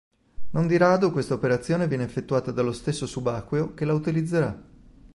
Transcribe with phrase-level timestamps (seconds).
[0.53, 4.59] Non di rado questa operazione viene effettuata dallo stesso subacqueo che la utilizzerà.